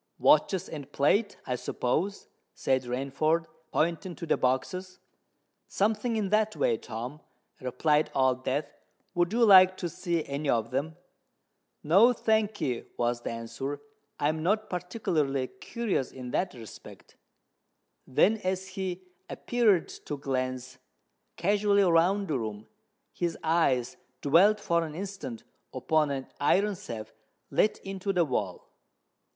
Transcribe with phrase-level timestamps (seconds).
[0.17, 4.97] "Watches and plate, I suppose?" said Rainford, pointing to the boxes.
[5.67, 7.21] "Something in that way, Tom,"
[7.59, 8.65] replied Old Death.
[9.13, 10.95] "Would you like to see any of them?"
[11.83, 13.79] "No, thank'ee," was the answer.
[14.19, 17.15] "I am not particularly curious in that respect."
[18.07, 20.79] Then, as he appeared to glance
[21.37, 22.65] casually round the room,
[23.13, 27.13] his eyes dwelt for an instant upon an iron safe
[27.51, 28.67] let into the wall.